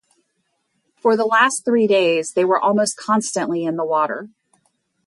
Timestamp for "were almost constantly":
2.43-3.65